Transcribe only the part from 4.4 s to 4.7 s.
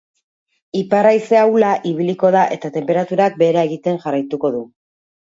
du.